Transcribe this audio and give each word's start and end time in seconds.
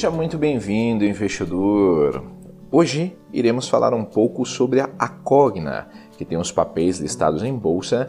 Seja 0.00 0.10
muito 0.10 0.38
bem-vindo, 0.38 1.04
investidor. 1.04 2.24
Hoje 2.72 3.14
iremos 3.34 3.68
falar 3.68 3.92
um 3.92 4.02
pouco 4.02 4.46
sobre 4.46 4.80
a 4.80 5.08
Cogna, 5.08 5.90
que 6.16 6.24
tem 6.24 6.38
os 6.38 6.50
papéis 6.50 6.98
listados 6.98 7.42
em 7.42 7.54
bolsa 7.54 8.08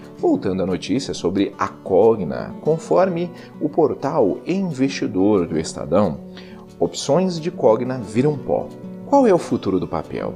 Voltando 0.21 0.61
à 0.61 0.67
notícia 0.67 1.15
sobre 1.15 1.51
a 1.57 1.67
Cogna, 1.67 2.53
conforme 2.61 3.31
o 3.59 3.67
portal 3.67 4.37
Investidor 4.45 5.47
do 5.47 5.57
Estadão, 5.57 6.19
opções 6.79 7.39
de 7.39 7.49
Cogna 7.49 7.97
viram 7.97 8.37
pó. 8.37 8.67
Qual 9.07 9.25
é 9.25 9.33
o 9.33 9.39
futuro 9.39 9.79
do 9.79 9.87
papel? 9.87 10.35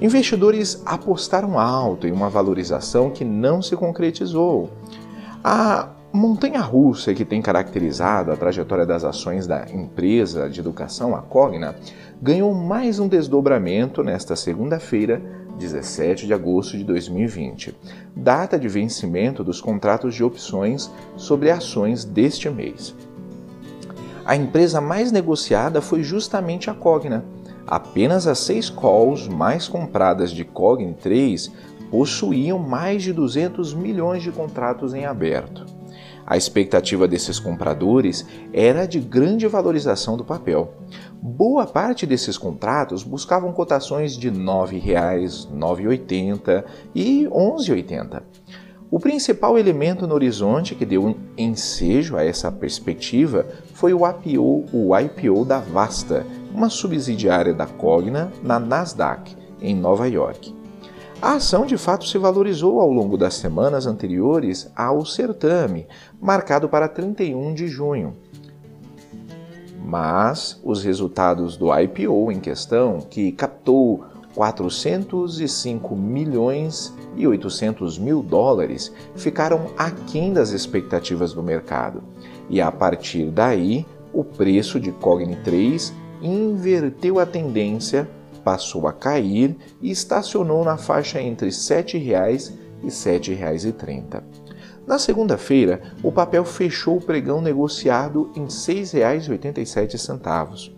Investidores 0.00 0.80
apostaram 0.86 1.58
alto 1.58 2.06
em 2.06 2.12
uma 2.12 2.30
valorização 2.30 3.10
que 3.10 3.24
não 3.24 3.60
se 3.60 3.74
concretizou. 3.74 4.70
A 5.42 5.88
montanha 6.12 6.60
russa 6.60 7.12
que 7.12 7.24
tem 7.24 7.42
caracterizado 7.42 8.30
a 8.30 8.36
trajetória 8.36 8.86
das 8.86 9.02
ações 9.02 9.48
da 9.48 9.66
empresa 9.74 10.48
de 10.48 10.60
educação, 10.60 11.16
a 11.16 11.22
Cogna, 11.22 11.74
ganhou 12.22 12.54
mais 12.54 13.00
um 13.00 13.08
desdobramento 13.08 14.04
nesta 14.04 14.36
segunda-feira 14.36 15.47
17 15.58 16.26
de 16.26 16.32
agosto 16.32 16.76
de 16.78 16.84
2020, 16.84 17.76
data 18.14 18.58
de 18.58 18.68
vencimento 18.68 19.42
dos 19.44 19.60
contratos 19.60 20.14
de 20.14 20.24
opções 20.24 20.90
sobre 21.16 21.50
ações 21.50 22.04
deste 22.04 22.48
mês. 22.48 22.94
A 24.24 24.36
empresa 24.36 24.80
mais 24.80 25.10
negociada 25.10 25.80
foi 25.80 26.02
justamente 26.02 26.70
a 26.70 26.74
Cogna. 26.74 27.24
Apenas 27.66 28.26
as 28.26 28.38
seis 28.38 28.70
calls 28.70 29.26
mais 29.26 29.66
compradas 29.68 30.30
de 30.30 30.44
Cogni 30.44 30.94
3 30.94 31.50
possuíam 31.90 32.58
mais 32.58 33.02
de 33.02 33.12
200 33.12 33.74
milhões 33.74 34.22
de 34.22 34.30
contratos 34.30 34.94
em 34.94 35.04
aberto. 35.04 35.77
A 36.30 36.36
expectativa 36.36 37.08
desses 37.08 37.38
compradores 37.38 38.26
era 38.52 38.86
de 38.86 39.00
grande 39.00 39.46
valorização 39.46 40.14
do 40.14 40.22
papel. 40.22 40.74
Boa 41.22 41.66
parte 41.66 42.04
desses 42.04 42.36
contratos 42.36 43.02
buscavam 43.02 43.50
cotações 43.50 44.14
de 44.14 44.28
R$ 44.28 44.36
9,00, 44.36 45.48
R$ 45.50 45.58
9,80 45.58 46.64
e 46.94 47.22
R$ 47.22 47.30
11,80. 47.30 48.22
O 48.90 49.00
principal 49.00 49.58
elemento 49.58 50.06
no 50.06 50.14
horizonte 50.14 50.74
que 50.74 50.84
deu 50.84 51.02
um 51.02 51.14
ensejo 51.38 52.14
a 52.14 52.22
essa 52.22 52.52
perspectiva 52.52 53.46
foi 53.72 53.94
o 53.94 54.06
IPO, 54.06 54.66
o 54.70 54.98
IPO 54.98 55.46
da 55.46 55.60
Vasta, 55.60 56.26
uma 56.54 56.68
subsidiária 56.68 57.54
da 57.54 57.66
Cogna 57.66 58.30
na 58.42 58.60
Nasdaq, 58.60 59.34
em 59.62 59.74
Nova 59.74 60.06
York. 60.06 60.57
A 61.20 61.32
ação 61.32 61.66
de 61.66 61.76
fato 61.76 62.06
se 62.06 62.16
valorizou 62.16 62.80
ao 62.80 62.88
longo 62.92 63.18
das 63.18 63.34
semanas 63.34 63.86
anteriores 63.86 64.70
ao 64.76 65.04
certame, 65.04 65.88
marcado 66.20 66.68
para 66.68 66.86
31 66.86 67.54
de 67.54 67.66
junho. 67.66 68.16
Mas 69.84 70.60
os 70.62 70.84
resultados 70.84 71.56
do 71.56 71.76
IPO 71.76 72.30
em 72.30 72.38
questão, 72.38 73.00
que 73.00 73.32
captou 73.32 74.04
405 74.36 75.96
milhões 75.96 76.94
e 77.16 77.26
800 77.26 77.98
mil 77.98 78.22
dólares, 78.22 78.92
ficaram 79.16 79.72
aquém 79.76 80.32
das 80.32 80.50
expectativas 80.50 81.32
do 81.32 81.42
mercado. 81.42 82.00
E 82.48 82.60
a 82.60 82.70
partir 82.70 83.32
daí, 83.32 83.84
o 84.12 84.22
preço 84.22 84.78
de 84.78 84.92
Cogni 84.92 85.34
3 85.42 85.92
inverteu 86.22 87.18
a 87.18 87.26
tendência 87.26 88.08
passou 88.48 88.88
a 88.88 88.92
cair 88.94 89.58
e 89.78 89.90
estacionou 89.90 90.64
na 90.64 90.78
faixa 90.78 91.20
entre 91.20 91.48
R$ 91.48 91.52
7,00 91.52 92.54
e 92.80 92.84
R$ 92.84 92.90
7,30. 92.90 94.22
Na 94.86 94.98
segunda-feira, 94.98 95.82
o 96.02 96.10
papel 96.10 96.46
fechou 96.46 96.96
o 96.96 97.00
pregão 97.00 97.42
negociado 97.42 98.32
em 98.34 98.44
R$ 98.44 98.48
6,87. 98.48 100.72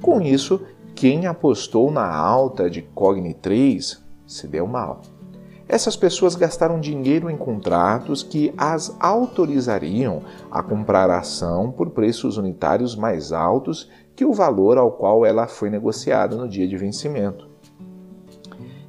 Com 0.00 0.20
isso, 0.20 0.60
quem 0.94 1.26
apostou 1.26 1.90
na 1.90 2.08
alta 2.08 2.70
de 2.70 2.82
Cogni 2.82 3.34
3 3.34 4.00
se 4.24 4.46
deu 4.46 4.68
mal. 4.68 5.02
Essas 5.68 5.96
pessoas 5.96 6.36
gastaram 6.36 6.78
dinheiro 6.78 7.28
em 7.28 7.36
contratos 7.36 8.22
que 8.22 8.54
as 8.56 8.96
autorizariam 9.00 10.22
a 10.52 10.62
comprar 10.62 11.10
a 11.10 11.18
ação 11.18 11.72
por 11.72 11.90
preços 11.90 12.36
unitários 12.36 12.94
mais 12.94 13.32
altos 13.32 13.90
que 14.18 14.24
o 14.24 14.32
valor 14.32 14.76
ao 14.78 14.90
qual 14.90 15.24
ela 15.24 15.46
foi 15.46 15.70
negociada 15.70 16.34
no 16.34 16.48
dia 16.48 16.66
de 16.66 16.76
vencimento. 16.76 17.48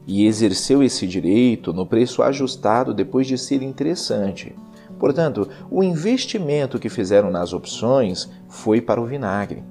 E 0.08 0.26
exerceu 0.26 0.82
esse 0.82 1.06
direito 1.06 1.72
no 1.72 1.86
preço 1.86 2.24
ajustado 2.24 2.96
depois 2.96 3.28
de 3.28 3.38
ser 3.38 3.62
interessante. 3.62 4.56
Portanto, 4.98 5.48
o 5.70 5.84
investimento 5.84 6.80
que 6.80 6.90
fizeram 6.90 7.30
nas 7.30 7.54
opções 7.54 8.28
foi 8.48 8.82
para 8.82 9.00
o 9.00 9.06
vinagre. 9.06 9.64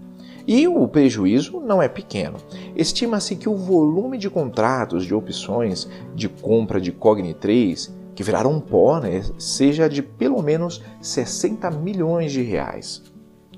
E 0.47 0.69
o 0.69 0.87
prejuízo 0.87 1.59
não 1.59 1.83
é 1.83 1.89
pequeno. 1.89 2.37
Estima-se 2.77 3.35
que 3.35 3.49
o 3.49 3.57
volume 3.57 4.17
de 4.17 4.31
contratos 4.31 5.05
de 5.05 5.13
opções 5.13 5.89
de 6.15 6.29
compra 6.29 6.81
de 6.81 6.93
Cogni 6.93 7.35
3, 7.35 7.93
que 8.15 8.23
viraram 8.23 8.61
pó, 8.61 9.01
né, 9.01 9.25
seja 9.37 9.89
de 9.89 10.05
pelo 10.05 10.41
menos 10.41 10.81
60 11.01 11.69
milhões 11.73 12.31
de 12.31 12.43
reais. 12.43 13.03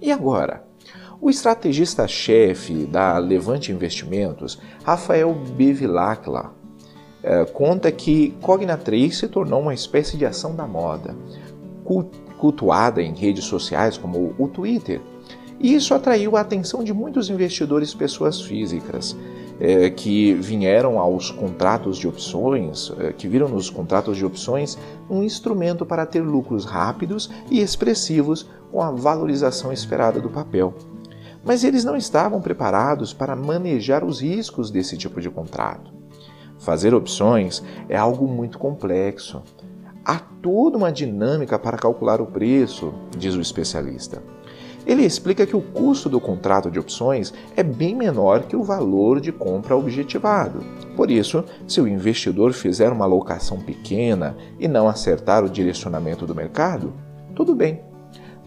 E 0.01 0.11
agora? 0.11 0.70
O 1.23 1.29
estrategista-chefe 1.29 2.87
da 2.87 3.19
Levante 3.19 3.71
Investimentos, 3.71 4.59
Rafael 4.83 5.35
Bevilacqua, 5.35 6.51
é, 7.23 7.45
conta 7.45 7.93
que 7.93 8.35
Cogna 8.41 8.79
3 8.79 9.19
se 9.19 9.29
tornou 9.29 9.61
uma 9.61 9.75
espécie 9.75 10.17
de 10.17 10.25
ação 10.25 10.57
da 10.57 10.67
moda, 10.67 11.15
cultuada 12.39 13.03
em 13.03 13.13
redes 13.13 13.45
sociais 13.45 13.99
como 13.99 14.35
o 14.39 14.49
Twitter. 14.49 15.03
E 15.59 15.75
isso 15.75 15.93
atraiu 15.93 16.39
a 16.39 16.41
atenção 16.41 16.83
de 16.83 16.95
muitos 16.95 17.29
investidores 17.29 17.93
pessoas 17.93 18.41
físicas, 18.41 19.15
é, 19.61 19.91
que 19.91 20.33
vieram 20.33 20.99
aos 20.99 21.31
contratos 21.31 21.99
de 21.99 22.09
opções, 22.09 22.91
é, 22.99 23.13
que 23.13 23.29
viram 23.29 23.47
nos 23.47 23.69
contratos 23.69 24.17
de 24.17 24.25
opções 24.25 24.79
um 25.11 25.23
instrumento 25.23 25.85
para 25.85 26.07
ter 26.07 26.23
lucros 26.23 26.65
rápidos 26.65 27.29
e 27.51 27.61
expressivos 27.61 28.49
com 28.73 28.83
a 28.83 28.91
valorização 28.91 29.71
esperada 29.71 30.19
do 30.19 30.31
papel 30.31 30.73
mas 31.45 31.65
eles 31.65 31.85
não 31.85 31.97
estavam 31.97 32.41
preparados 32.41 33.13
para 33.13 33.37
manejar 33.37 34.05
os 34.05 34.21
riscos 34.21 34.71
desse 34.71 34.97
tipo 34.97 35.21
de 35.21 35.31
contrato. 35.31 35.93
Fazer 36.59 36.95
opções 36.95 37.63
é 37.89 37.97
algo 37.97 38.29
muito 38.29 38.59
complexo. 38.59 39.43
Há 40.05 40.19
toda 40.19 40.77
uma 40.77 40.93
dinâmica 40.93 41.59
para 41.59 41.79
calcular 41.79 42.21
o 42.21 42.27
preço, 42.27 42.93
diz 43.17 43.35
o 43.35 43.41
especialista. 43.41 44.23
Ele 44.87 45.05
explica 45.05 45.47
que 45.47 45.57
o 45.57 45.61
custo 45.61 46.09
do 46.09 46.21
contrato 46.21 46.71
de 46.71 46.79
opções 46.79 47.33
é 47.55 47.63
bem 47.63 47.95
menor 47.95 48.43
que 48.45 48.57
o 48.57 48.63
valor 48.63 49.21
de 49.21 49.31
compra 49.31 49.77
objetivado. 49.77 50.61
Por 50.97 51.11
isso, 51.11 51.45
se 51.69 51.81
o 51.81 51.89
investidor 51.89 52.53
fizer 52.53 52.91
uma 52.91 53.05
alocação 53.05 53.59
pequena 53.59 54.37
e 54.59 54.67
não 54.67 54.89
acertar 54.89 55.45
o 55.45 55.51
direcionamento 55.51 56.27
do 56.27 56.35
mercado, 56.35 56.95
tudo 57.35 57.55
bem 57.55 57.90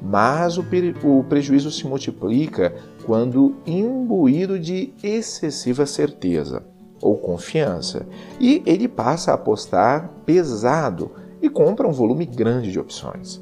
mas 0.03 0.57
o, 0.57 0.65
o 1.03 1.23
prejuízo 1.23 1.71
se 1.71 1.87
multiplica 1.87 2.75
quando 3.05 3.55
imbuído 3.65 4.59
de 4.59 4.93
excessiva 5.01 5.85
certeza 5.85 6.63
ou 7.01 7.17
confiança, 7.17 8.05
e 8.39 8.61
ele 8.65 8.87
passa 8.87 9.31
a 9.31 9.35
apostar 9.35 10.09
pesado 10.25 11.11
e 11.41 11.49
compra 11.49 11.87
um 11.87 11.91
volume 11.91 12.25
grande 12.25 12.71
de 12.71 12.79
opções. 12.79 13.41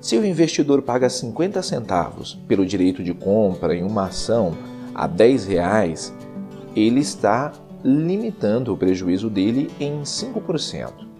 Se 0.00 0.16
o 0.16 0.24
investidor 0.24 0.82
paga 0.82 1.08
50 1.08 1.62
centavos 1.62 2.34
pelo 2.46 2.64
direito 2.64 3.02
de 3.02 3.12
compra 3.14 3.74
em 3.74 3.82
uma 3.82 4.06
ação 4.06 4.52
a 4.94 5.06
10 5.06 5.46
reais, 5.46 6.14
ele 6.76 7.00
está 7.00 7.52
limitando 7.82 8.72
o 8.72 8.76
prejuízo 8.76 9.28
dele 9.28 9.70
em 9.78 10.00
5% 10.02 11.14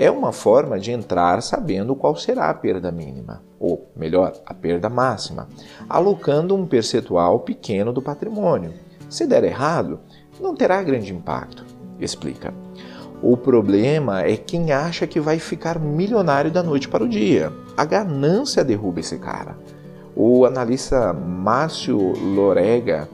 é 0.00 0.08
uma 0.08 0.30
forma 0.30 0.78
de 0.78 0.92
entrar 0.92 1.42
sabendo 1.42 1.96
qual 1.96 2.14
será 2.14 2.48
a 2.48 2.54
perda 2.54 2.92
mínima, 2.92 3.42
ou 3.58 3.90
melhor, 3.96 4.32
a 4.46 4.54
perda 4.54 4.88
máxima, 4.88 5.48
alocando 5.88 6.54
um 6.54 6.64
percentual 6.64 7.40
pequeno 7.40 7.92
do 7.92 8.00
patrimônio. 8.00 8.72
Se 9.10 9.26
der 9.26 9.42
errado, 9.42 9.98
não 10.40 10.54
terá 10.54 10.80
grande 10.84 11.12
impacto, 11.12 11.66
explica. 11.98 12.54
O 13.20 13.36
problema 13.36 14.22
é 14.22 14.36
quem 14.36 14.70
acha 14.70 15.04
que 15.04 15.18
vai 15.18 15.40
ficar 15.40 15.80
milionário 15.80 16.52
da 16.52 16.62
noite 16.62 16.88
para 16.88 17.02
o 17.02 17.08
dia. 17.08 17.52
A 17.76 17.84
ganância 17.84 18.64
derruba 18.64 19.00
esse 19.00 19.18
cara. 19.18 19.58
O 20.14 20.44
analista 20.44 21.12
Márcio 21.12 21.98
Lorega 21.98 23.08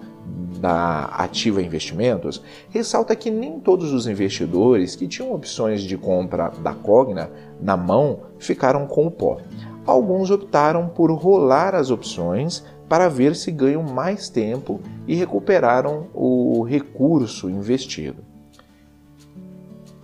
da 0.64 1.04
Ativa 1.04 1.60
Investimentos, 1.60 2.42
ressalta 2.70 3.14
que 3.14 3.30
nem 3.30 3.60
todos 3.60 3.92
os 3.92 4.06
investidores 4.06 4.96
que 4.96 5.06
tinham 5.06 5.34
opções 5.34 5.82
de 5.82 5.94
compra 5.98 6.50
da 6.62 6.72
Cogna 6.72 7.30
na 7.60 7.76
mão 7.76 8.20
ficaram 8.38 8.86
com 8.86 9.06
o 9.06 9.10
pó. 9.10 9.36
Alguns 9.84 10.30
optaram 10.30 10.88
por 10.88 11.12
rolar 11.12 11.74
as 11.74 11.90
opções 11.90 12.64
para 12.88 13.10
ver 13.10 13.36
se 13.36 13.50
ganham 13.50 13.82
mais 13.82 14.30
tempo 14.30 14.80
e 15.06 15.14
recuperaram 15.14 16.06
o 16.14 16.62
recurso 16.62 17.50
investido. 17.50 18.24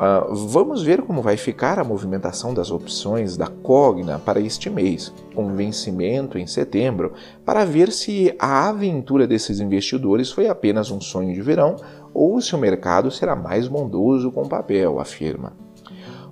Uh, 0.00 0.34
vamos 0.34 0.82
ver 0.82 1.02
como 1.02 1.20
vai 1.20 1.36
ficar 1.36 1.78
a 1.78 1.84
movimentação 1.84 2.54
das 2.54 2.70
opções 2.70 3.36
da 3.36 3.48
Cogna 3.48 4.18
para 4.18 4.40
este 4.40 4.70
mês, 4.70 5.12
com 5.34 5.54
vencimento 5.54 6.38
em 6.38 6.46
setembro, 6.46 7.12
para 7.44 7.66
ver 7.66 7.92
se 7.92 8.34
a 8.38 8.70
aventura 8.70 9.26
desses 9.26 9.60
investidores 9.60 10.32
foi 10.32 10.48
apenas 10.48 10.90
um 10.90 11.02
sonho 11.02 11.34
de 11.34 11.42
verão 11.42 11.76
ou 12.14 12.40
se 12.40 12.54
o 12.54 12.58
mercado 12.58 13.10
será 13.10 13.36
mais 13.36 13.68
bondoso 13.68 14.32
com 14.32 14.40
o 14.40 14.48
papel, 14.48 14.98
afirma. 14.98 15.52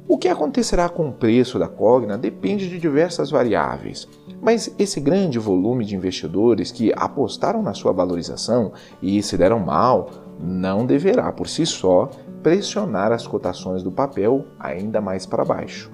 O 0.08 0.16
que 0.16 0.28
acontecerá 0.28 0.88
com 0.88 1.10
o 1.10 1.12
preço 1.12 1.58
da 1.58 1.68
Cogna 1.68 2.16
depende 2.16 2.70
de 2.70 2.78
diversas 2.78 3.30
variáveis, 3.30 4.08
mas 4.40 4.74
esse 4.78 4.98
grande 4.98 5.38
volume 5.38 5.84
de 5.84 5.94
investidores 5.94 6.72
que 6.72 6.90
apostaram 6.96 7.62
na 7.62 7.74
sua 7.74 7.92
valorização 7.92 8.72
e 9.02 9.22
se 9.22 9.36
deram 9.36 9.58
mal 9.58 10.08
não 10.40 10.86
deverá 10.86 11.30
por 11.30 11.46
si 11.46 11.66
só 11.66 12.08
pressionar 12.42 13.12
as 13.12 13.26
cotações 13.26 13.82
do 13.82 13.90
papel 13.90 14.46
ainda 14.58 15.00
mais 15.00 15.26
para 15.26 15.44
baixo. 15.44 15.90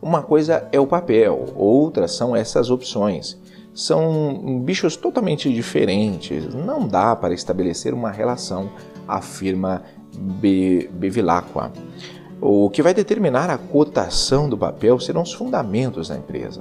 Uma 0.00 0.22
coisa 0.22 0.68
é 0.70 0.78
o 0.78 0.86
papel, 0.86 1.46
outra 1.56 2.06
são 2.06 2.36
essas 2.36 2.70
opções. 2.70 3.38
São 3.74 4.60
bichos 4.64 4.96
totalmente 4.96 5.52
diferentes, 5.52 6.54
não 6.54 6.86
dá 6.86 7.14
para 7.14 7.34
estabelecer 7.34 7.92
uma 7.92 8.10
relação, 8.10 8.70
afirma 9.06 9.82
Bevilacqua. 10.92 11.72
O 12.40 12.70
que 12.70 12.82
vai 12.82 12.94
determinar 12.94 13.50
a 13.50 13.58
cotação 13.58 14.48
do 14.48 14.56
papel 14.56 14.98
serão 15.00 15.22
os 15.22 15.32
fundamentos 15.32 16.08
da 16.08 16.16
empresa. 16.16 16.60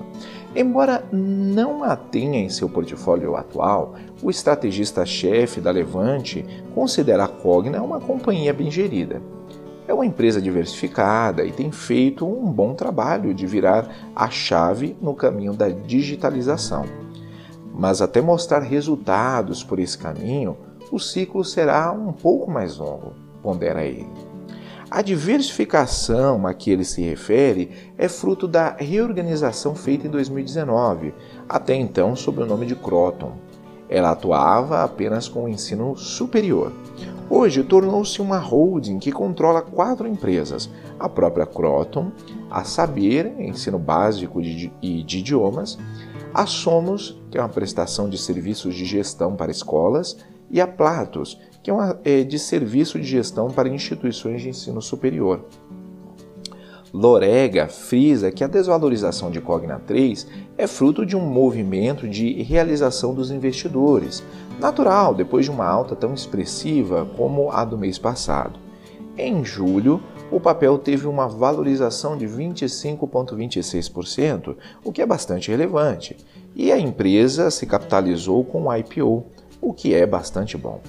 Embora 0.55 1.03
não 1.11 1.83
a 1.83 1.97
tenha 1.97 2.39
em 2.39 2.47
seu 2.47 2.69
portfólio 2.69 3.35
atual, 3.35 3.95
o 4.23 4.29
estrategista-chefe 4.29 5.59
da 5.59 5.69
Levante 5.69 6.45
considera 6.73 7.25
a 7.25 7.27
Cogna 7.27 7.81
uma 7.81 7.99
companhia 7.99 8.53
bem 8.53 8.71
gerida. 8.71 9.21
É 9.85 9.93
uma 9.93 10.05
empresa 10.05 10.41
diversificada 10.41 11.43
e 11.43 11.51
tem 11.51 11.71
feito 11.73 12.25
um 12.25 12.49
bom 12.49 12.73
trabalho 12.73 13.33
de 13.33 13.45
virar 13.45 14.13
a 14.15 14.29
chave 14.29 14.95
no 15.01 15.13
caminho 15.13 15.53
da 15.53 15.67
digitalização. 15.67 16.85
Mas 17.73 18.01
até 18.01 18.21
mostrar 18.21 18.59
resultados 18.59 19.61
por 19.61 19.77
esse 19.77 19.97
caminho, 19.97 20.55
o 20.89 20.97
ciclo 20.97 21.43
será 21.43 21.91
um 21.91 22.13
pouco 22.13 22.49
mais 22.49 22.77
longo, 22.77 23.11
pondera 23.43 23.83
ele. 23.83 24.07
A 24.89 25.01
diversificação 25.01 26.45
a 26.45 26.53
que 26.53 26.69
ele 26.69 26.85
se 26.85 27.01
refere 27.01 27.71
é 27.97 28.07
fruto 28.07 28.47
da 28.47 28.75
reorganização 28.77 29.73
feita 29.73 30.05
em 30.05 30.11
2019, 30.11 31.13
até 31.49 31.73
então 31.73 32.15
sob 32.15 32.43
o 32.43 32.45
nome 32.45 32.67
de 32.67 32.75
Croton. 32.75 33.33
Ela 33.89 34.11
atuava 34.11 34.83
apenas 34.83 35.27
com 35.27 35.43
o 35.43 35.49
ensino 35.49 35.95
superior. 35.95 36.71
Hoje 37.27 37.63
tornou-se 37.63 38.21
uma 38.21 38.37
holding 38.37 38.99
que 38.99 39.11
controla 39.11 39.61
quatro 39.61 40.07
empresas: 40.07 40.69
a 40.99 41.09
própria 41.09 41.47
Croton, 41.47 42.11
a 42.49 42.63
Saber, 42.63 43.33
ensino 43.39 43.79
básico 43.79 44.39
e 44.39 45.03
de 45.03 45.17
idiomas, 45.17 45.79
a 46.31 46.45
Somos, 46.45 47.19
que 47.31 47.37
é 47.37 47.41
uma 47.41 47.49
prestação 47.49 48.07
de 48.07 48.19
serviços 48.19 48.75
de 48.75 48.85
gestão 48.85 49.35
para 49.35 49.51
escolas, 49.51 50.17
e 50.51 50.61
a 50.61 50.67
Platos, 50.67 51.39
que 51.65 51.71
é, 51.71 51.73
uma, 51.73 51.99
é 52.05 52.23
de 52.23 52.37
serviço 52.37 52.99
de 52.99 53.07
gestão 53.07 53.49
para 53.49 53.67
instituições 53.67 54.43
de 54.43 54.49
ensino 54.49 54.79
superior. 54.83 55.43
Lorega 56.93 57.67
frisa 57.67 58.31
que 58.31 58.43
a 58.43 58.47
desvalorização 58.47 59.31
de 59.31 59.41
Cogna 59.41 59.79
3 59.79 60.27
é 60.59 60.67
fruto 60.67 61.03
de 61.03 61.17
um 61.17 61.25
movimento 61.25 62.07
de 62.07 62.43
realização 62.43 63.15
dos 63.15 63.31
investidores, 63.31 64.23
natural 64.59 65.15
depois 65.15 65.45
de 65.45 65.51
uma 65.51 65.65
alta 65.65 65.95
tão 65.95 66.13
expressiva 66.13 67.09
como 67.17 67.51
a 67.51 67.65
do 67.65 67.79
mês 67.79 67.97
passado. 67.97 68.59
Em 69.17 69.43
julho, 69.43 70.03
o 70.29 70.39
papel 70.39 70.77
teve 70.77 71.07
uma 71.07 71.27
valorização 71.27 72.15
de 72.15 72.27
25,26%, 72.27 74.55
o 74.83 74.91
que 74.91 75.01
é 75.01 75.05
bastante 75.07 75.49
relevante, 75.49 76.15
e 76.53 76.71
a 76.71 76.77
empresa 76.77 77.49
se 77.49 77.65
capitalizou 77.65 78.45
com 78.45 78.67
o 78.67 78.75
IPO, 78.75 79.25
o 79.59 79.73
que 79.73 79.95
é 79.95 80.05
bastante 80.05 80.55
bom. 80.55 80.79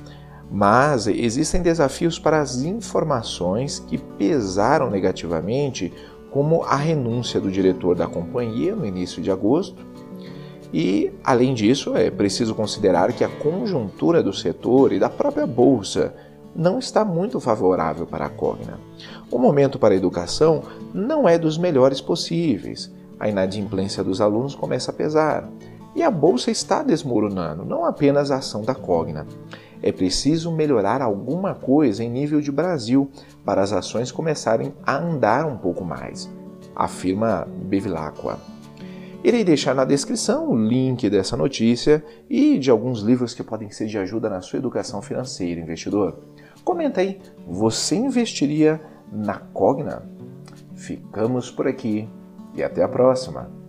Mas 0.51 1.07
existem 1.07 1.61
desafios 1.61 2.19
para 2.19 2.41
as 2.41 2.63
informações 2.63 3.81
que 3.81 3.99
pesaram 3.99 4.91
negativamente, 4.91 5.93
como 6.31 6.63
a 6.63 6.77
renúncia 6.77 7.41
do 7.41 7.51
diretor 7.51 7.97
da 7.97 8.07
companhia 8.07 8.75
no 8.75 8.87
início 8.87 9.23
de 9.23 9.31
agosto. 9.31 9.85
E, 10.73 11.13
além 11.25 11.55
disso, 11.55 11.97
é 11.97 12.11
preciso 12.11 12.55
considerar 12.55 13.13
que 13.13 13.25
a 13.25 13.29
conjuntura 13.29 14.23
do 14.23 14.33
setor 14.33 14.93
e 14.93 14.99
da 14.99 15.09
própria 15.09 15.47
bolsa 15.47 16.15
não 16.55 16.79
está 16.79 17.05
muito 17.05 17.39
favorável 17.39 18.07
para 18.07 18.27
a 18.27 18.31
Cogna. 18.31 18.81
O 19.31 19.39
momento 19.39 19.79
para 19.79 19.95
a 19.95 19.97
educação 19.97 20.63
não 20.93 21.29
é 21.29 21.39
dos 21.39 21.59
melhores 21.59 22.01
possíveis. 22.01 22.91
A 23.21 23.29
inadimplência 23.29 24.03
dos 24.03 24.21
alunos 24.21 24.55
começa 24.55 24.91
a 24.91 24.95
pesar. 24.95 25.49
E 25.97 26.03
a 26.03 26.11
bolsa 26.11 26.51
está 26.51 26.83
desmoronando, 26.83 27.65
não 27.65 27.87
apenas 27.87 28.31
a 28.31 28.37
ação 28.37 28.61
da 28.61 28.75
Cogna. 28.75 29.27
É 29.83 29.91
preciso 29.91 30.53
melhorar 30.53 31.01
alguma 31.01 31.55
coisa 31.55 32.05
em 32.05 32.11
nível 32.11 32.39
de 32.39 32.53
Brasil 32.53 33.11
para 33.43 33.63
as 33.63 33.73
ações 33.73 34.13
começarem 34.13 34.75
a 34.85 34.99
andar 34.99 35.47
um 35.47 35.57
pouco 35.57 35.87
mais, 35.87 36.31
afirma 36.75 37.49
Bevilacqua. 37.63 38.39
Irei 39.25 39.43
deixar 39.43 39.75
na 39.75 39.87
descrição 39.87 40.51
o 40.51 40.55
link 40.55 41.09
dessa 41.09 41.35
notícia 41.35 42.05
e 42.29 42.59
de 42.59 42.71
alguns 42.71 43.01
livros 43.01 43.33
que 43.33 43.43
podem 43.43 43.71
ser 43.71 43.87
de 43.87 43.97
ajuda 43.97 44.29
na 44.29 44.43
sua 44.43 44.59
educação 44.59 45.01
financeira, 45.01 45.63
investidor. 45.63 46.19
Comenta 46.63 47.01
aí, 47.01 47.19
você 47.49 47.97
investiria 47.97 48.79
na 49.11 49.39
Cogna? 49.39 50.03
Ficamos 50.75 51.51
por 51.51 51.67
aqui 51.67 52.07
e 52.55 52.63
até 52.63 52.83
a 52.83 52.89
próxima! 52.89 53.66